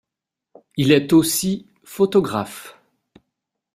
[0.77, 2.75] Il est aussi photographe.